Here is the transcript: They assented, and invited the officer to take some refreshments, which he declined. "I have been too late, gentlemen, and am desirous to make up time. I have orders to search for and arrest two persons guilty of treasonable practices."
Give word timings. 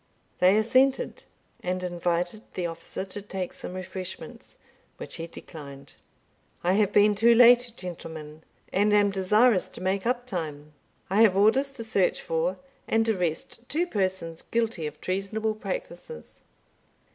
They 0.39 0.57
assented, 0.57 1.25
and 1.61 1.83
invited 1.83 2.41
the 2.55 2.65
officer 2.65 3.05
to 3.05 3.21
take 3.21 3.53
some 3.53 3.75
refreshments, 3.75 4.57
which 4.97 5.17
he 5.17 5.27
declined. 5.27 5.93
"I 6.63 6.73
have 6.73 6.91
been 6.91 7.13
too 7.13 7.35
late, 7.35 7.71
gentlemen, 7.77 8.41
and 8.73 8.93
am 8.95 9.11
desirous 9.11 9.69
to 9.69 9.79
make 9.81 10.07
up 10.07 10.25
time. 10.25 10.73
I 11.11 11.21
have 11.21 11.37
orders 11.37 11.69
to 11.73 11.83
search 11.83 12.19
for 12.19 12.57
and 12.87 13.07
arrest 13.09 13.59
two 13.69 13.85
persons 13.85 14.41
guilty 14.41 14.87
of 14.87 14.99
treasonable 15.01 15.53
practices." 15.53 16.41